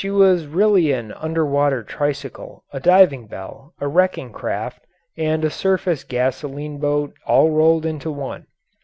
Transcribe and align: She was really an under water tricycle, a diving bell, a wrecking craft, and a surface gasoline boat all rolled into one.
She 0.01 0.09
was 0.09 0.47
really 0.47 0.91
an 0.93 1.11
under 1.11 1.45
water 1.45 1.83
tricycle, 1.83 2.63
a 2.73 2.79
diving 2.79 3.27
bell, 3.27 3.75
a 3.79 3.87
wrecking 3.87 4.31
craft, 4.31 4.83
and 5.15 5.45
a 5.45 5.51
surface 5.51 6.03
gasoline 6.03 6.79
boat 6.79 7.13
all 7.27 7.51
rolled 7.51 7.85
into 7.85 8.09
one. 8.11 8.47